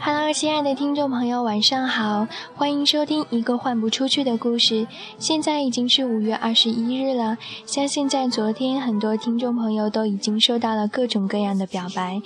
[0.00, 4.86] Hello，亲爱的听众朋友，晚上好，欢迎收听一个换不出去的故事。
[5.18, 12.20] 现在已经是五月二十一日了，相信在昨天，很多听众朋友都已经收到了各种各样的表白。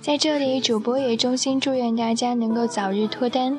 [0.00, 3.58] 在这里，主播也衷心祝愿大家能够早日脱单。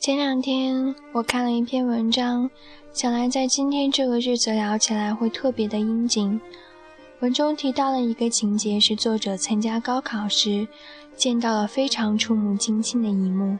[0.00, 2.50] 前两天我看了一篇文章，
[2.92, 6.38] 想来在今天这个日子聊起来会特别的应景。
[7.20, 10.68] 文中提到了一个情节，是作者参加高考时
[11.16, 13.56] 见到了非常触目惊心的一幕。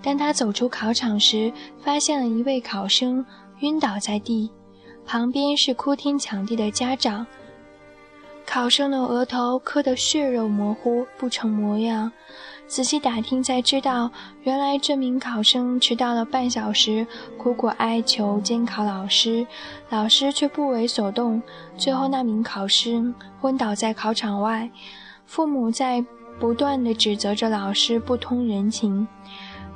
[0.00, 3.26] 当他走出考场时，发现了一位考生
[3.58, 4.48] 晕倒在地，
[5.10, 7.26] 旁边是哭天抢地的家长。
[8.46, 12.12] 考生的额头磕得血肉模糊，不成模样。
[12.68, 14.08] 仔细打听才知道，
[14.44, 17.04] 原来这名考生迟到了半小时，
[17.36, 19.44] 苦苦哀求监考老师，
[19.88, 21.42] 老师却不为所动。
[21.76, 24.70] 最后，那名考生昏倒在考场外，
[25.26, 26.04] 父母在
[26.38, 29.08] 不断地指责着老师不通人情。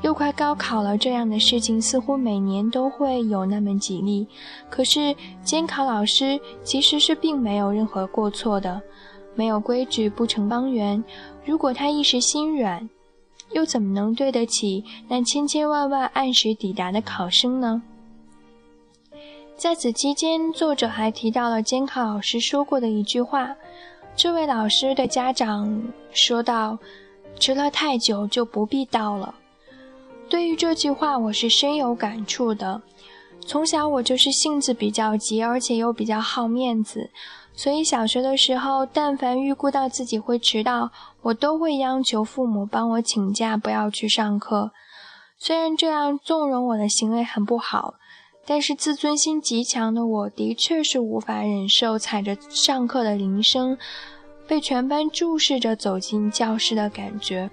[0.04, 4.28] 又快高考了，这样的事情似乎每年都会有那么几例。
[4.68, 8.82] 可是监考老师其实是并没有任何过错的，
[9.34, 11.02] 没有规矩不成方圆。
[11.46, 12.86] 如果他一时心软，
[13.52, 17.80] 又怎么能对得起那千千万万按时抵达的考生呢？
[19.56, 23.56] 在此期间，作者还提到了监考老师说过的一句话。
[24.14, 25.82] 这位老师对家长
[26.12, 26.78] 说道
[27.40, 29.34] ：“迟了太久就不必到了。”
[30.34, 32.82] 对于这句话，我是深有感触的。
[33.46, 37.08] 从小我就是性子比较急，而且又比较好面子，
[37.54, 40.90] 所以小学的时候，但凡预估到自己会迟到，
[41.22, 44.72] 我都会央求父母帮我请假，不要去上课。
[45.38, 47.94] 虽然这样纵容我的行为很不好，
[48.44, 53.78] 但是自尊心极强的我，的确是无法忍受踩着上课的铃声，
[54.48, 57.48] 被全班注视着走进教室的感觉。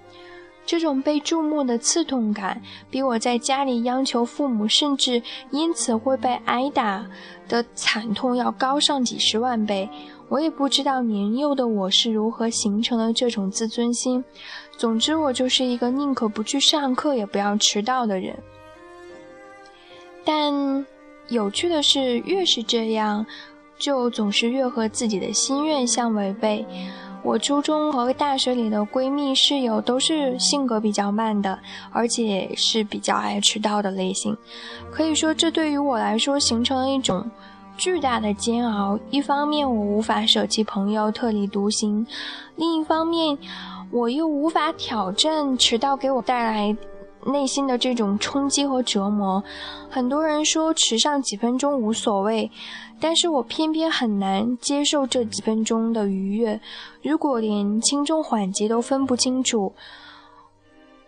[0.64, 7.04] 这种被注目的刺痛感，比我在家里央求父母，甚至因此会被挨打
[7.48, 9.88] 的惨痛要高上几十万倍。
[10.28, 14.24] 我也不知道年幼的我是如何形成了这种自尊心。
[14.78, 18.34] 总之，我就是一个宁可不去上课也不要迟到的人。
[20.24, 20.86] 但
[21.28, 23.26] 有趣的是，越是这样，
[23.76, 26.64] 就总是越和自己的心愿相违背。
[27.22, 31.58] 我初中和大学里的闺蜜室友都是性格比较慢的，
[31.92, 34.36] 而且是比较爱迟到的类型。
[34.90, 37.30] 可以说，这对于我来说形成了一种
[37.76, 38.98] 巨大的煎熬。
[39.10, 42.04] 一方面，我无法舍弃朋友特立独行；
[42.56, 43.38] 另一方面，
[43.92, 46.76] 我又无法挑战迟到给我带来
[47.26, 49.42] 内心的这种冲击和折磨。
[49.90, 52.50] 很多人说迟上几分钟无所谓。
[53.00, 56.60] 但是我偏偏很难接受这几分钟的愉悦。
[57.02, 59.72] 如果连轻重缓急都分不清楚，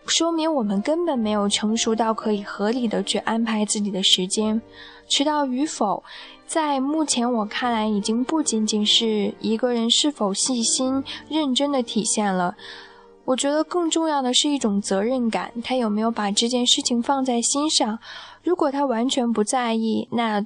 [0.05, 4.61] 说明我们根本没有成熟到可以合理的去安排自己的时间。
[5.07, 6.03] 迟到与否，
[6.45, 12.57] 在目前我看来，已经不仅仅是一个人是否细心认真的体现了。
[13.25, 17.99] 我觉得更重要的是一种责任感，他有没有把这件事情放在心上？
[18.43, 20.45] 如果他完全不在意，那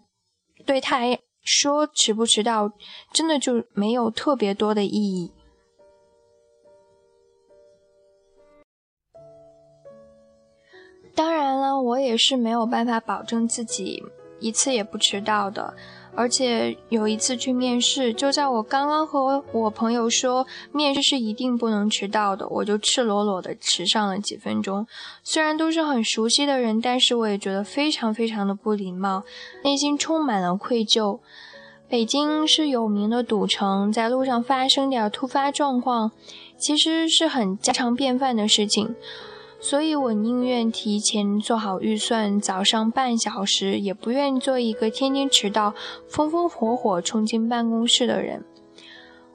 [0.66, 1.20] 对他来。
[1.42, 2.70] 说迟不迟到，
[3.12, 5.32] 真的就没有特别多的意义。
[11.16, 14.04] 当然了，我也是没有办法保证自己
[14.40, 15.74] 一次也不迟到的。
[16.16, 24.86] 而且有一次去面试，就在我刚刚和我朋友说面试是一定不能迟到的，我就赤裸裸的迟上了几分钟。
[25.24, 29.24] 虽然都是很熟悉的人，但是我也觉得非常非常的不礼貌，
[29.64, 31.20] 内心充满了愧疚。
[31.88, 36.12] 北京是有名的堵城，在路上发生点突发状况，
[36.58, 38.96] 其实是很家常便饭的事情。
[39.62, 45.74] 所以我宁愿提前做好预算，早上半小时，也不愿做一个天天迟到、
[46.08, 48.46] 风风火火冲进办公室的人。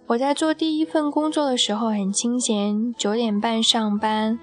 [0.06, 4.38] 我在做第一份工作的时候很清闲，九点半上班，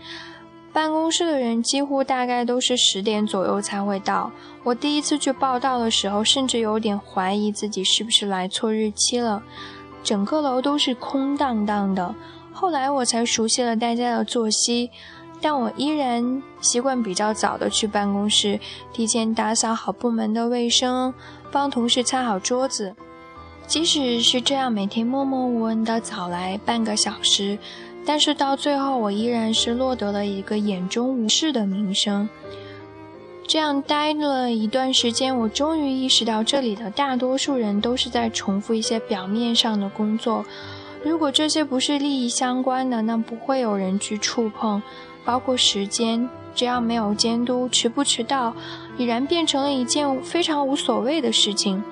[0.72, 4.32] 办公室的人几乎大概都是十点左右才会到。
[4.64, 9.42] 我第一次去报道的时候，甚至有点怀疑自己是不是来错日期了。
[10.04, 12.14] 整个楼都是空荡荡的。
[12.54, 14.92] 后来我才熟悉了大家的作息。
[15.42, 18.60] 但我依然习惯比较早的去办公室，
[18.94, 21.14] 提前打扫好部门的卫生，
[21.52, 22.96] 帮同事擦好桌子。
[23.66, 27.58] 即使是这样每天默默无闻的早来半个小时，
[28.06, 32.30] 但是到最后我依然是落得了一个眼中无事的名声。
[33.48, 40.46] 这样待了一段时间，我终于意识到，这里的大多数人都是在重复一些表面上的工作。
[41.04, 44.82] 如果这些不是利益相关的，那不会有人去触碰。
[45.24, 48.54] 包括时间，只要没有监督，迟不迟到，
[48.98, 51.84] 已然变成了一件非常无所谓的事情。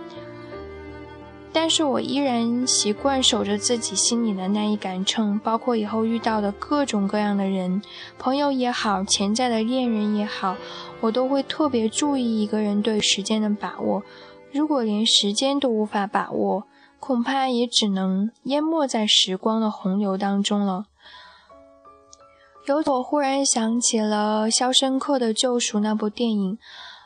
[1.52, 7.82] 但是我依然习惯守着自己心里的那一杆秤，包括以后遇到的各种各样的人，
[8.20, 10.56] 朋友也好，潜在的恋人也好，
[11.02, 14.04] 我都会特别注意一个人对时间的把握。
[14.52, 16.66] 如果连时间都无法把握，
[17.00, 20.86] 恐怕也只能淹没在时光的洪流当中了。
[22.66, 26.58] 由此，我忽然想起了《肖申克的救赎》那部电影。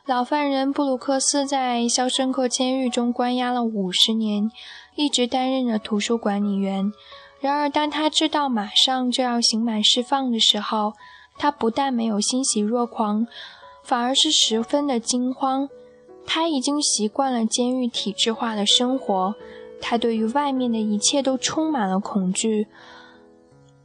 [0.06, 4.52] 老犯人布鲁克斯在肖申克监狱中关押了五十年，
[4.96, 6.92] 一直担任着图书管理员。
[7.40, 10.94] 然而，当他知道马上就要刑满释放的时候，
[11.38, 13.26] 他不但没有欣喜若狂，
[13.84, 15.70] 反而是十分的惊慌。
[16.26, 19.36] 他已经习惯了监狱体制化的生活，
[19.80, 22.68] 他对于外面的一切都充满了恐惧。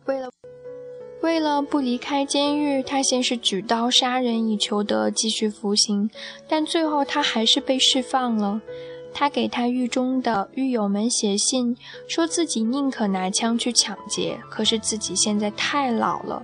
[0.06, 0.28] 为了。
[1.20, 6.08] 为了不离开监狱，他先是举刀杀人以求得继续服刑，
[6.48, 8.60] 但最后他还是被释放了。
[9.12, 11.76] 他给他狱中的狱友们写信，
[12.06, 16.40] 说自己宁可拿枪去抢劫，可是自己现在太老了。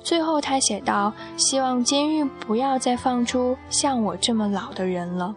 [0.00, 5.34] 最后他写道：“希望监狱不要再放出像我这么老的人了。”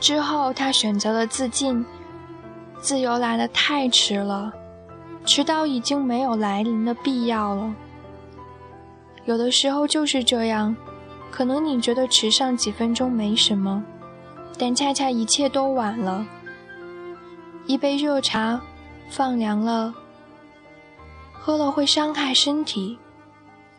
[0.00, 1.86] 之后他选择了自尽，
[2.78, 4.52] 自由来得太迟了。
[5.24, 7.74] 迟到已经没有来临的必要了。
[9.24, 10.76] 有的时候就是这样，
[11.30, 13.82] 可能你觉得迟上几分钟没什么，
[14.58, 16.26] 但恰恰一切都晚了。
[17.66, 18.60] 一杯热茶
[19.08, 19.94] 放凉了，
[21.32, 22.98] 喝了会伤害身体；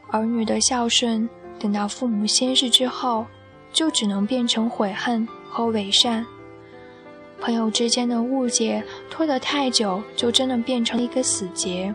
[0.10, 3.28] 儿女的孝顺，等到父母仙逝之后，
[3.72, 6.26] 就只能变成悔恨和伪善。
[7.46, 11.94] 朋友之间的误解拖得太久，就真的变成了一个死结；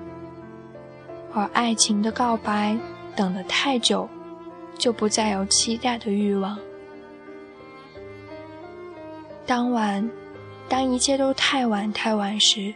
[1.33, 2.79] 而爱情的告白
[3.17, 4.09] 等得太久，
[4.79, 6.57] 就不再有期待的欲望。
[9.45, 10.09] 当晚，
[10.69, 12.73] 当一切都太晚太晚时，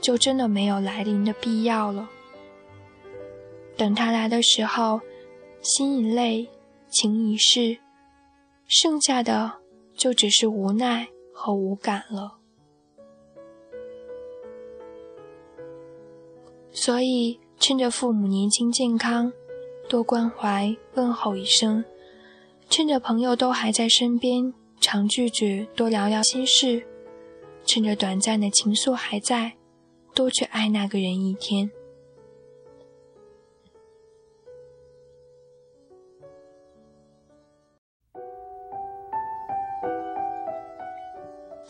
[0.00, 2.08] 就真的没有来临的必要了。
[3.76, 5.02] 等他来的时候，
[5.60, 6.48] 心已累，
[6.88, 7.76] 情已逝，
[8.66, 9.52] 剩下的
[9.94, 11.08] 就只是无奈。
[11.38, 12.38] 和无感了，
[16.72, 19.30] 所以趁着父母年轻健康，
[19.86, 21.84] 多关怀问候一声；
[22.70, 26.80] 趁着朋友都还在身边，常聚聚，多聊聊心事；
[27.66, 29.56] 趁着短暂的情愫还在，
[30.14, 31.70] 多去爱那个人一天。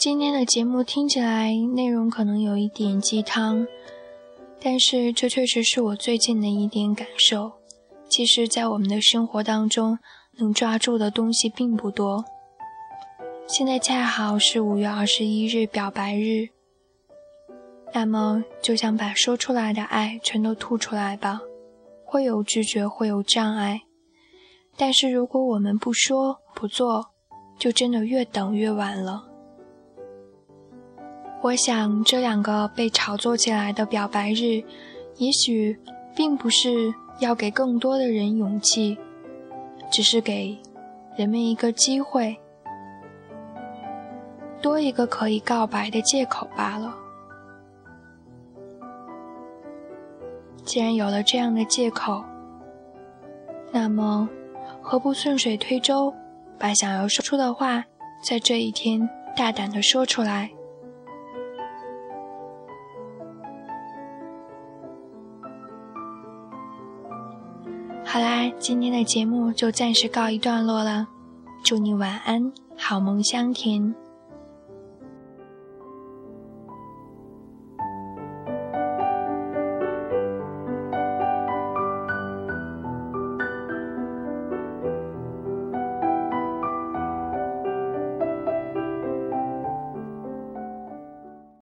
[0.07, 3.67] 今天的节目听起来内容可能有一点鸡汤，
[4.61, 7.51] 但是这确实是我最近的一点感受。
[8.09, 9.99] 其实，在我们的生活当中，
[10.39, 12.25] 能抓住的东西并不多。
[13.49, 16.51] 现在恰好是五月二十一日表白日，
[17.93, 21.41] 那么就想把说出来的爱全都吐出来吧。
[22.05, 23.81] 会有拒绝，会有障碍，
[24.77, 27.07] 但是如果我们不说不做，
[27.59, 29.26] 就真的越等越晚了。
[31.47, 34.65] 我想，这两个被炒作起来的表白日，
[35.15, 35.79] 也许
[36.13, 38.99] 并不是要给更多的人勇气，
[39.93, 40.59] 只是给
[41.17, 42.37] 人们一个机会，
[44.61, 46.93] 多一个可以告白的借口罢了。
[50.65, 52.25] 既然有了这样的借口，
[53.71, 54.29] 那么
[54.83, 56.13] 何不顺水推舟，
[56.59, 57.85] 把想要说出的话，
[58.25, 60.51] 在这一天大胆地说出来？
[68.59, 71.07] 今天的节目就暂时告一段落了。
[71.63, 73.95] 祝你晚安，好梦香甜。